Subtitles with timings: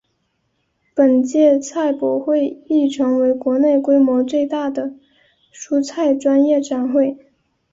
[0.95, 4.95] 本届菜博会亦成为国内规模最大的
[5.53, 7.15] 蔬菜专业展会。